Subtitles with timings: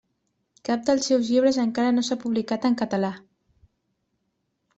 [0.69, 3.13] Cap dels seus llibres encara no s’ha publicat en català.